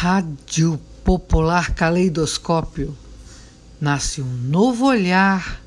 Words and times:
Rádio 0.00 0.80
Popular 1.02 1.74
Caleidoscópio 1.74 2.96
nasce 3.80 4.22
um 4.22 4.32
novo 4.32 4.86
olhar 4.86 5.60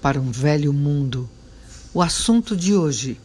para 0.00 0.20
um 0.20 0.30
velho 0.30 0.72
mundo. 0.72 1.28
O 1.92 2.00
assunto 2.00 2.56
de 2.56 2.76
hoje: 2.76 3.20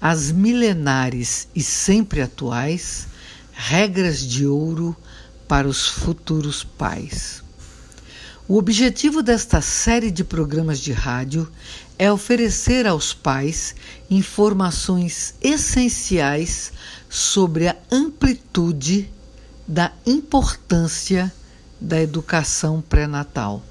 as 0.00 0.32
milenares 0.32 1.46
e 1.54 1.62
sempre 1.62 2.22
atuais 2.22 3.06
regras 3.52 4.22
de 4.22 4.46
ouro 4.46 4.96
para 5.46 5.68
os 5.68 5.86
futuros 5.86 6.64
pais. 6.64 7.42
O 8.48 8.56
objetivo 8.56 9.22
desta 9.22 9.60
série 9.60 10.10
de 10.10 10.24
programas 10.24 10.80
de 10.80 10.92
rádio 10.92 11.52
é 11.98 12.10
oferecer 12.10 12.86
aos 12.86 13.12
pais 13.12 13.74
informações 14.08 15.34
essenciais 15.42 16.72
sobre 17.10 17.68
a 17.68 17.76
amplitude 17.92 19.17
da 19.68 19.92
importância 20.06 21.30
da 21.78 22.00
educação 22.00 22.80
pré-natal. 22.80 23.62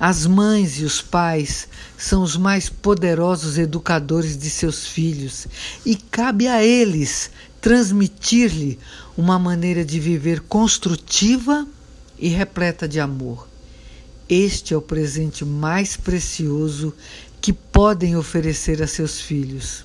As 0.00 0.26
mães 0.26 0.80
e 0.80 0.84
os 0.84 1.02
pais 1.02 1.68
são 1.98 2.22
os 2.22 2.38
mais 2.38 2.70
poderosos 2.70 3.58
educadores 3.58 4.36
de 4.36 4.48
seus 4.48 4.86
filhos 4.86 5.46
e 5.84 5.94
cabe 5.94 6.48
a 6.48 6.64
eles 6.64 7.30
transmitir-lhe 7.60 8.78
uma 9.16 9.38
maneira 9.38 9.84
de 9.84 10.00
viver 10.00 10.40
construtiva 10.40 11.66
e 12.18 12.28
repleta 12.28 12.88
de 12.88 12.98
amor. 12.98 13.46
Este 14.26 14.72
é 14.72 14.76
o 14.76 14.80
presente 14.80 15.44
mais 15.44 15.98
precioso 15.98 16.94
que 17.42 17.52
podem 17.52 18.16
oferecer 18.16 18.82
a 18.82 18.86
seus 18.86 19.20
filhos. 19.20 19.84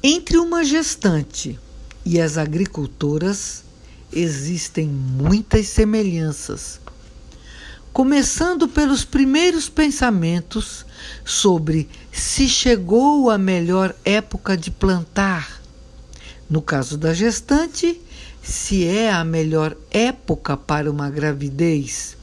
Entre 0.00 0.38
uma 0.38 0.62
gestante 0.62 1.58
e 2.06 2.20
as 2.20 2.38
agricultoras 2.38 3.64
existem 4.12 4.86
muitas 4.86 5.66
semelhanças. 5.66 6.80
Começando 7.92 8.68
pelos 8.68 9.04
primeiros 9.04 9.68
pensamentos 9.68 10.86
sobre 11.24 11.88
se 12.12 12.48
chegou 12.48 13.28
a 13.28 13.36
melhor 13.36 13.92
época 14.04 14.56
de 14.56 14.70
plantar. 14.70 15.60
No 16.48 16.62
caso 16.62 16.96
da 16.96 17.12
gestante, 17.12 18.00
se 18.40 18.86
é 18.86 19.10
a 19.10 19.24
melhor 19.24 19.76
época 19.90 20.56
para 20.56 20.88
uma 20.88 21.10
gravidez. 21.10 22.16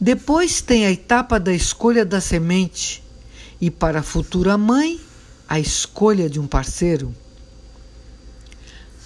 Depois 0.00 0.62
tem 0.62 0.86
a 0.86 0.90
etapa 0.90 1.38
da 1.38 1.52
escolha 1.52 2.06
da 2.06 2.22
semente 2.22 3.04
e 3.60 3.70
para 3.70 4.00
a 4.00 4.02
futura 4.02 4.56
mãe, 4.56 4.98
a 5.46 5.60
escolha 5.60 6.30
de 6.30 6.40
um 6.40 6.46
parceiro. 6.46 7.14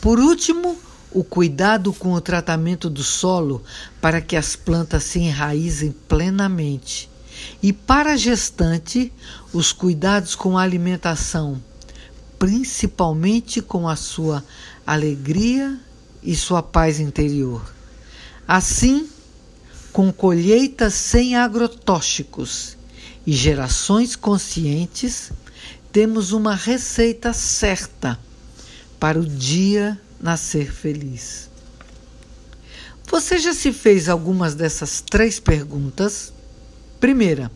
Por 0.01 0.21
último, 0.21 0.79
o 1.11 1.25
cuidado 1.25 1.93
com 1.93 2.13
o 2.13 2.21
tratamento 2.21 2.89
do 2.89 3.03
solo 3.03 3.63
para 4.01 4.21
que 4.21 4.37
as 4.37 4.55
plantas 4.55 5.03
se 5.03 5.19
enraizem 5.19 5.93
plenamente. 6.07 7.11
E 7.61 7.73
para 7.73 8.13
a 8.13 8.17
gestante, 8.17 9.13
os 9.53 9.73
cuidados 9.73 10.37
com 10.37 10.57
a 10.57 10.63
alimentação, 10.63 11.61
principalmente 12.39 13.61
com 13.61 13.89
a 13.89 13.97
sua 13.97 14.45
alegria 14.87 15.79
e 16.23 16.37
sua 16.37 16.63
paz 16.63 17.01
interior. 17.01 17.63
Assim, 18.47 19.09
com 19.93 20.13
colheitas 20.13 20.95
sem 20.95 21.35
agrotóxicos 21.35 22.77
e 23.27 23.33
gerações 23.33 24.15
conscientes, 24.15 25.33
temos 25.91 26.31
uma 26.31 26.55
receita 26.55 27.33
certa 27.33 28.19
para 28.99 29.19
o 29.19 29.27
dia 29.27 29.99
nascer 30.21 30.73
feliz. 30.73 31.49
Você 33.11 33.39
já 33.39 33.55
se 33.55 33.73
fez 33.73 34.09
algumas 34.09 34.55
dessas 34.55 35.01
três 35.01 35.41
perguntas? 35.41 36.33
Primeira, 37.01 37.51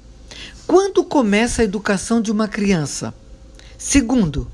quando 0.66 1.04
começa 1.04 1.60
a 1.60 1.64
educação 1.64 2.22
de 2.22 2.30
uma 2.30 2.48
criança? 2.48 3.12
Segundo, 3.76 4.50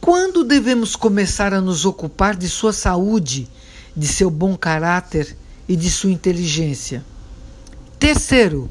quando 0.00 0.44
devemos 0.44 0.96
começar 0.96 1.52
a 1.52 1.60
nos 1.60 1.84
ocupar 1.84 2.36
de 2.36 2.48
sua 2.48 2.72
saúde, 2.72 3.48
de 3.96 4.06
seu 4.06 4.30
bom 4.30 4.56
caráter 4.56 5.36
e 5.68 5.76
de 5.76 5.90
sua 5.90 6.10
inteligência? 6.10 7.04
Terceiro, 7.98 8.70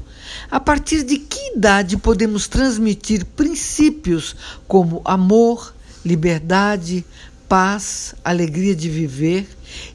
a 0.50 0.58
partir 0.58 1.04
de 1.04 1.18
que 1.18 1.52
idade 1.54 1.96
podemos 1.96 2.48
transmitir 2.48 3.24
princípios 3.24 4.34
como 4.66 5.02
amor, 5.04 5.74
liberdade, 6.04 7.04
paz, 7.48 8.14
alegria 8.24 8.76
de 8.76 8.88
viver 8.88 9.48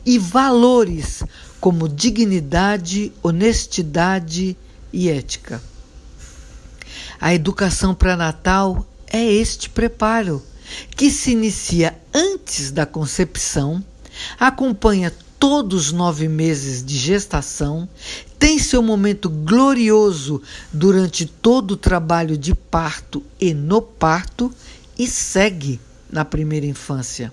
e 0.06 0.18
valores 0.18 1.24
como 1.62 1.88
dignidade, 1.88 3.12
honestidade 3.22 4.58
e 4.91 5.09
ética? 5.09 5.62
A 7.22 7.34
educação 7.34 7.94
pré-natal 7.94 8.86
é 9.08 9.24
este 9.24 9.69
preparo 9.69 10.42
que 10.96 11.09
se 11.12 11.31
inicia 11.31 11.97
antes 12.13 12.72
da 12.72 12.86
concepção, 12.86 13.84
acompanha 14.40 15.13
todos 15.40 15.88
os 15.88 15.92
nove 15.92 16.28
meses 16.28 16.84
de 16.84 16.97
gestação, 16.97 17.88
tem 18.40 18.58
seu 18.58 18.81
momento 18.81 19.30
glorioso 19.30 20.42
durante 20.72 21.25
todo 21.25 21.72
o 21.72 21.78
trabalho 21.78 22.38
de 22.38 22.56
parto 22.56 23.24
e 23.40 23.53
no 23.53 23.81
parto 23.81 24.53
e 24.97 25.08
segue 25.08 25.80
na 26.12 26.24
primeira 26.24 26.66
infância. 26.66 27.31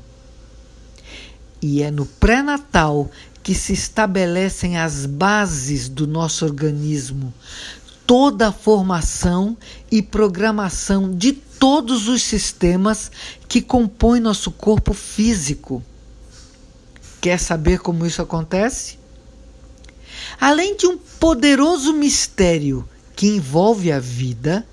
E 1.62 1.82
é 1.82 1.90
no 1.90 2.06
pré-natal 2.06 3.10
que 3.42 3.54
se 3.54 3.72
estabelecem 3.72 4.78
as 4.78 5.06
bases 5.06 5.88
do 5.88 6.06
nosso 6.06 6.44
organismo, 6.44 7.32
toda 8.06 8.48
a 8.48 8.52
formação 8.52 9.56
e 9.90 10.02
programação 10.02 11.14
de 11.14 11.32
todos 11.32 12.08
os 12.08 12.22
sistemas 12.22 13.10
que 13.46 13.60
compõem 13.60 14.20
nosso 14.20 14.50
corpo 14.50 14.94
físico. 14.94 15.82
Quer 17.20 17.38
saber 17.38 17.80
como 17.80 18.06
isso 18.06 18.22
acontece? 18.22 18.98
Além 20.40 20.76
de 20.76 20.86
um 20.86 20.96
poderoso 20.96 21.92
mistério 21.92 22.88
que 23.14 23.26
envolve 23.26 23.92
a 23.92 23.98
vida, 24.00 24.66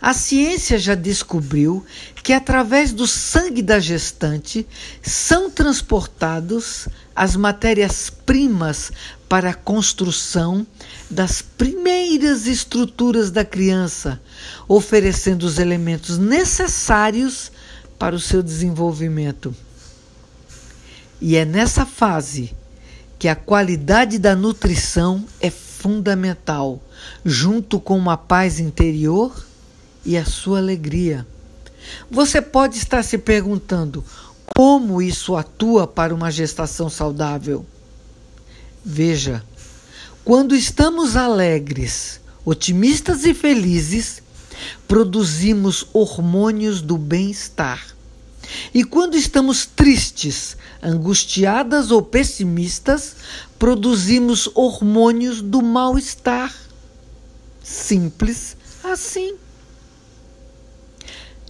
a 0.00 0.12
ciência 0.12 0.78
já 0.78 0.94
descobriu 0.94 1.84
que 2.24 2.32
através 2.32 2.90
do 2.90 3.06
sangue 3.06 3.60
da 3.60 3.78
gestante 3.78 4.66
são 5.02 5.50
transportados 5.50 6.88
as 7.14 7.36
matérias-primas 7.36 8.90
para 9.28 9.50
a 9.50 9.54
construção 9.54 10.66
das 11.10 11.42
primeiras 11.42 12.46
estruturas 12.46 13.30
da 13.30 13.44
criança, 13.44 14.18
oferecendo 14.66 15.42
os 15.42 15.58
elementos 15.58 16.16
necessários 16.16 17.52
para 17.98 18.16
o 18.16 18.20
seu 18.20 18.42
desenvolvimento. 18.42 19.54
E 21.20 21.36
é 21.36 21.44
nessa 21.44 21.84
fase 21.84 22.54
que 23.18 23.28
a 23.28 23.36
qualidade 23.36 24.18
da 24.18 24.34
nutrição 24.34 25.26
é 25.38 25.50
fundamental, 25.50 26.82
junto 27.22 27.78
com 27.78 27.98
uma 27.98 28.16
paz 28.16 28.58
interior 28.58 29.44
e 30.06 30.16
a 30.16 30.24
sua 30.24 30.56
alegria. 30.56 31.26
Você 32.10 32.40
pode 32.40 32.78
estar 32.78 33.02
se 33.02 33.18
perguntando 33.18 34.04
como 34.56 35.02
isso 35.02 35.36
atua 35.36 35.86
para 35.86 36.14
uma 36.14 36.30
gestação 36.30 36.88
saudável. 36.88 37.64
Veja, 38.84 39.42
quando 40.24 40.54
estamos 40.54 41.16
alegres, 41.16 42.20
otimistas 42.44 43.24
e 43.24 43.34
felizes, 43.34 44.22
produzimos 44.86 45.86
hormônios 45.92 46.80
do 46.80 46.96
bem-estar. 46.96 47.84
E 48.72 48.84
quando 48.84 49.16
estamos 49.16 49.66
tristes, 49.66 50.56
angustiadas 50.82 51.90
ou 51.90 52.02
pessimistas, 52.02 53.16
produzimos 53.58 54.48
hormônios 54.54 55.40
do 55.40 55.62
mal-estar. 55.62 56.54
Simples 57.62 58.56
assim. 58.82 59.34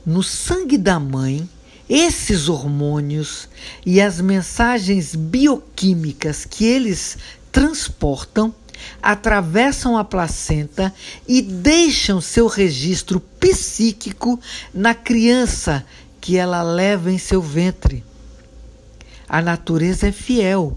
No 0.07 0.23
sangue 0.23 0.77
da 0.77 1.01
mãe, 1.01 1.49
esses 1.89 2.51
hormônios 2.51 3.49
e 3.87 4.03
as 4.03 4.21
mensagens 4.21 5.15
bioquímicas 5.15 6.45
que 6.45 6.67
eles 6.67 7.17
transportam 7.51 8.55
atravessam 9.03 9.97
a 9.97 10.05
placenta 10.05 10.93
e 11.27 11.41
deixam 11.41 12.21
seu 12.21 12.49
registro 12.49 13.19
psíquico 13.41 14.39
na 14.75 14.95
criança 14.95 15.87
que 16.21 16.37
ela 16.37 16.63
leva 16.63 17.11
em 17.11 17.19
seu 17.19 17.41
ventre. 17.41 18.05
A 19.27 19.41
natureza 19.41 20.09
é 20.09 20.13
fiel. 20.13 20.77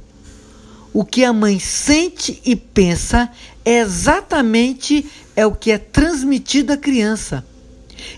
O 0.94 1.03
que 1.03 1.25
a 1.25 1.33
mãe 1.33 1.59
sente 1.59 2.41
e 2.45 2.56
pensa 2.56 3.29
é 3.65 3.79
exatamente 3.79 5.06
é 5.35 5.45
o 5.45 5.53
que 5.53 5.69
é 5.69 5.77
transmitido 5.77 6.71
à 6.71 6.77
criança. 6.77 7.44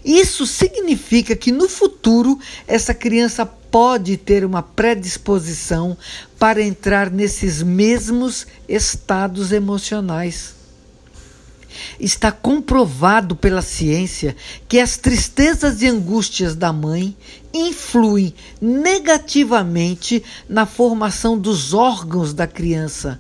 Isso 0.04 0.46
significa 0.46 1.36
que 1.36 1.52
no 1.52 1.70
futuro 1.70 2.40
essa 2.68 2.94
criança 2.94 3.46
pode 3.46 4.18
ter 4.18 4.44
uma 4.44 4.62
predisposição 4.62 5.98
para 6.38 6.62
entrar 6.62 7.10
nesses 7.10 7.62
mesmos 7.62 8.48
estados 8.68 9.52
emocionais. 9.52 10.56
Está 12.00 12.32
comprovado 12.32 13.36
pela 13.36 13.62
ciência 13.62 14.36
que 14.68 14.80
as 14.80 14.98
tristezas 14.98 15.82
e 15.82 15.88
angústias 15.88 16.56
da 16.56 16.74
mãe 16.74 17.16
influem 17.54 18.34
negativamente 18.62 20.24
na 20.48 20.66
formação 20.66 21.38
dos 21.38 21.74
órgãos 21.74 22.34
da 22.34 22.48
criança 22.48 23.20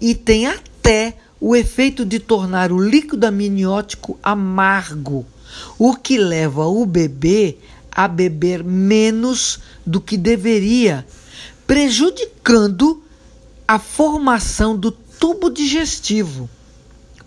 e 0.00 0.14
tem 0.14 0.46
até 0.46 1.16
o 1.40 1.54
efeito 1.54 2.04
de 2.04 2.18
tornar 2.18 2.72
o 2.72 2.82
líquido 2.82 3.26
amniótico 3.26 4.18
amargo, 4.22 5.24
o 5.78 5.94
que 5.94 6.18
leva 6.18 6.66
o 6.66 6.84
bebê 6.84 7.56
a 7.90 8.06
beber 8.06 8.62
menos 8.62 9.58
do 9.84 10.00
que 10.00 10.16
deveria, 10.16 11.06
prejudicando 11.66 13.02
a 13.66 13.78
formação 13.78 14.76
do 14.76 14.90
tubo 14.90 15.50
digestivo. 15.50 16.48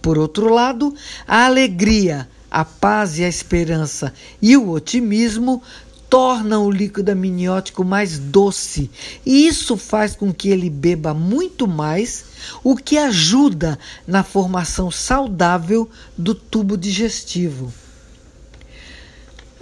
Por 0.01 0.17
outro 0.17 0.51
lado, 0.51 0.95
a 1.27 1.45
alegria, 1.45 2.27
a 2.49 2.65
paz 2.65 3.19
e 3.19 3.23
a 3.23 3.27
esperança 3.29 4.13
e 4.41 4.57
o 4.57 4.71
otimismo 4.71 5.61
tornam 6.09 6.65
o 6.65 6.71
líquido 6.71 7.11
amniótico 7.11 7.85
mais 7.85 8.19
doce 8.19 8.91
e 9.25 9.47
isso 9.47 9.77
faz 9.77 10.15
com 10.15 10.33
que 10.33 10.49
ele 10.49 10.69
beba 10.69 11.13
muito 11.13 11.67
mais, 11.67 12.25
o 12.63 12.75
que 12.75 12.97
ajuda 12.97 13.79
na 14.05 14.23
formação 14.23 14.91
saudável 14.91 15.89
do 16.17 16.35
tubo 16.35 16.75
digestivo. 16.75 17.71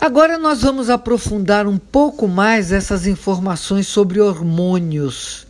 Agora 0.02 0.38
nós 0.38 0.62
vamos 0.62 0.90
aprofundar 0.90 1.68
um 1.68 1.78
pouco 1.78 2.26
mais 2.26 2.72
essas 2.72 3.06
informações 3.06 3.86
sobre 3.86 4.22
hormônios. 4.22 5.46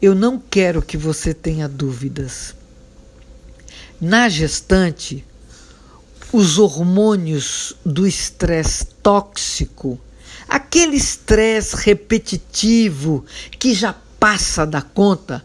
Eu 0.00 0.14
não 0.14 0.38
quero 0.38 0.80
que 0.80 0.96
você 0.96 1.34
tenha 1.34 1.68
dúvidas. 1.68 2.54
Na 4.00 4.26
gestante, 4.30 5.22
os 6.32 6.58
hormônios 6.58 7.76
do 7.84 8.06
estresse 8.06 8.86
tóxico, 9.02 10.00
aquele 10.48 10.96
estresse 10.96 11.76
repetitivo 11.76 13.22
que 13.58 13.74
já 13.74 13.94
passa 14.18 14.64
da 14.64 14.80
conta, 14.80 15.44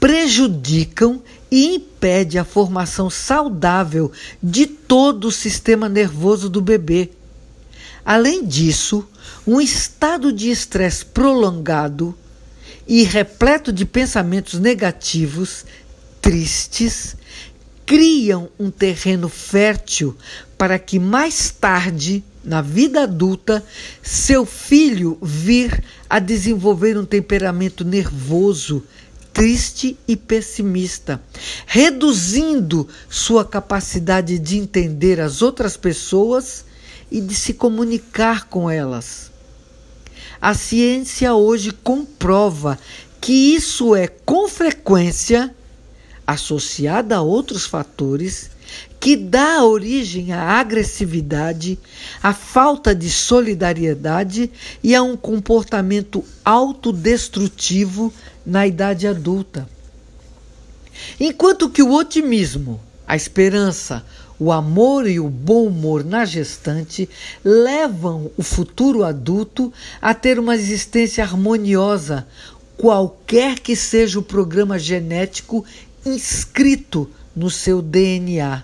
prejudicam 0.00 1.22
e 1.48 1.76
impede 1.76 2.40
a 2.40 2.44
formação 2.44 3.08
saudável 3.08 4.10
de 4.42 4.66
todo 4.66 5.28
o 5.28 5.32
sistema 5.32 5.88
nervoso 5.88 6.48
do 6.48 6.60
bebê 6.60 7.12
Além 8.04 8.44
disso, 8.44 9.06
um 9.46 9.60
estado 9.60 10.32
de 10.32 10.50
estresse 10.50 11.04
prolongado 11.04 12.14
e 12.86 13.02
repleto 13.02 13.72
de 13.72 13.84
pensamentos 13.84 14.58
negativos, 14.58 15.64
tristes, 16.20 17.16
criam 17.84 18.50
um 18.58 18.70
terreno 18.70 19.28
fértil 19.28 20.16
para 20.58 20.78
que 20.78 20.98
mais 20.98 21.50
tarde, 21.50 22.22
na 22.44 22.60
vida 22.60 23.02
adulta, 23.02 23.64
seu 24.02 24.44
filho 24.44 25.18
vir 25.22 25.82
a 26.08 26.18
desenvolver 26.18 26.98
um 26.98 27.04
temperamento 27.04 27.84
nervoso, 27.84 28.84
triste 29.32 29.96
e 30.06 30.16
pessimista, 30.16 31.22
reduzindo 31.66 32.88
sua 33.08 33.44
capacidade 33.44 34.38
de 34.38 34.58
entender 34.58 35.20
as 35.20 35.42
outras 35.42 35.76
pessoas 35.76 36.64
e 37.10 37.20
de 37.20 37.34
se 37.34 37.54
comunicar 37.54 38.48
com 38.48 38.70
elas. 38.70 39.30
A 40.40 40.54
ciência 40.54 41.34
hoje 41.34 41.72
comprova 41.72 42.78
que 43.20 43.32
isso 43.32 43.94
é 43.94 44.06
com 44.06 44.48
frequência 44.48 45.54
associada 46.26 47.16
a 47.16 47.22
outros 47.22 47.64
fatores 47.64 48.50
que 49.00 49.16
dá 49.16 49.64
origem 49.64 50.32
à 50.32 50.58
agressividade, 50.58 51.78
à 52.22 52.34
falta 52.34 52.94
de 52.94 53.10
solidariedade 53.10 54.50
e 54.82 54.94
a 54.94 55.02
um 55.02 55.16
comportamento 55.16 56.24
autodestrutivo 56.44 58.12
na 58.44 58.66
idade 58.66 59.06
adulta. 59.06 59.68
Enquanto 61.18 61.70
que 61.70 61.82
o 61.82 61.92
otimismo, 61.92 62.80
a 63.06 63.16
esperança, 63.16 64.04
o 64.38 64.52
amor 64.52 65.08
e 65.08 65.18
o 65.18 65.28
bom 65.28 65.66
humor 65.66 66.04
na 66.04 66.24
gestante 66.24 67.08
levam 67.44 68.30
o 68.36 68.42
futuro 68.42 69.02
adulto 69.02 69.72
a 70.00 70.14
ter 70.14 70.38
uma 70.38 70.54
existência 70.54 71.24
harmoniosa, 71.24 72.26
qualquer 72.76 73.58
que 73.58 73.74
seja 73.74 74.18
o 74.18 74.22
programa 74.22 74.78
genético 74.78 75.64
inscrito 76.06 77.10
no 77.34 77.50
seu 77.50 77.82
DNA. 77.82 78.62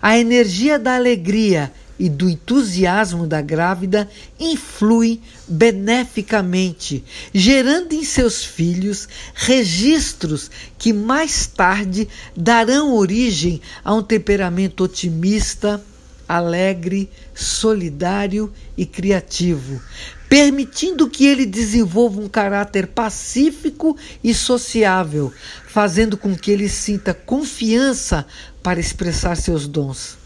A 0.00 0.18
energia 0.18 0.78
da 0.78 0.94
alegria 0.94 1.72
e 1.98 2.08
do 2.08 2.28
entusiasmo 2.28 3.26
da 3.26 3.40
grávida 3.40 4.08
influi 4.38 5.20
beneficamente, 5.48 7.04
gerando 7.32 7.92
em 7.92 8.04
seus 8.04 8.44
filhos 8.44 9.08
registros 9.34 10.50
que 10.78 10.92
mais 10.92 11.46
tarde 11.46 12.08
darão 12.36 12.94
origem 12.94 13.60
a 13.84 13.94
um 13.94 14.02
temperamento 14.02 14.84
otimista, 14.84 15.82
alegre, 16.28 17.08
solidário 17.34 18.52
e 18.76 18.84
criativo, 18.84 19.80
permitindo 20.28 21.08
que 21.08 21.24
ele 21.24 21.46
desenvolva 21.46 22.20
um 22.20 22.28
caráter 22.28 22.88
pacífico 22.88 23.96
e 24.22 24.34
sociável, 24.34 25.32
fazendo 25.68 26.16
com 26.16 26.36
que 26.36 26.50
ele 26.50 26.68
sinta 26.68 27.14
confiança 27.14 28.26
para 28.62 28.80
expressar 28.80 29.36
seus 29.36 29.68
dons. 29.68 30.25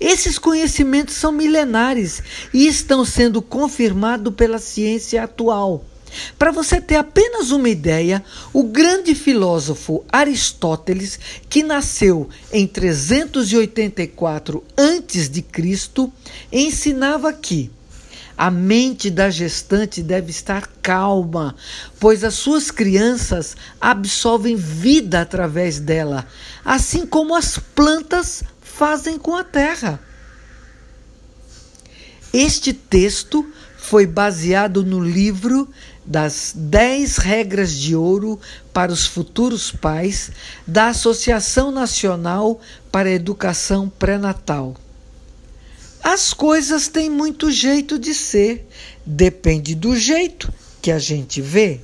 Esses 0.00 0.38
conhecimentos 0.38 1.14
são 1.14 1.32
milenares 1.32 2.22
e 2.54 2.66
estão 2.66 3.04
sendo 3.04 3.42
confirmados 3.42 4.32
pela 4.34 4.58
ciência 4.58 5.22
atual. 5.24 5.84
Para 6.38 6.50
você 6.50 6.80
ter 6.80 6.96
apenas 6.96 7.50
uma 7.50 7.68
ideia, 7.68 8.24
o 8.52 8.62
grande 8.62 9.14
filósofo 9.14 10.04
Aristóteles, 10.10 11.18
que 11.48 11.62
nasceu 11.62 12.28
em 12.52 12.66
384 12.66 14.64
a.C., 14.76 15.44
ensinava 16.50 17.32
que 17.32 17.70
a 18.36 18.50
mente 18.52 19.10
da 19.10 19.28
gestante 19.30 20.00
deve 20.00 20.30
estar 20.30 20.68
calma, 20.80 21.56
pois 21.98 22.22
as 22.22 22.34
suas 22.34 22.70
crianças 22.70 23.56
absorvem 23.80 24.54
vida 24.54 25.20
através 25.20 25.80
dela, 25.80 26.24
assim 26.64 27.04
como 27.04 27.34
as 27.34 27.58
plantas 27.58 28.44
fazem 28.78 29.18
com 29.18 29.34
a 29.34 29.42
terra. 29.42 29.98
Este 32.32 32.72
texto 32.72 33.44
foi 33.76 34.06
baseado 34.06 34.84
no 34.84 35.00
livro 35.00 35.68
das 36.06 36.52
10 36.54 37.16
regras 37.16 37.72
de 37.72 37.96
ouro 37.96 38.38
para 38.72 38.92
os 38.92 39.04
futuros 39.04 39.72
pais 39.72 40.30
da 40.64 40.88
Associação 40.88 41.72
Nacional 41.72 42.60
para 42.92 43.08
a 43.08 43.12
Educação 43.12 43.88
Pré-Natal. 43.88 44.76
As 46.00 46.32
coisas 46.32 46.86
têm 46.86 47.10
muito 47.10 47.50
jeito 47.50 47.98
de 47.98 48.14
ser, 48.14 48.68
depende 49.04 49.74
do 49.74 49.96
jeito 49.96 50.52
que 50.80 50.92
a 50.92 51.00
gente 51.00 51.40
vê. 51.40 51.80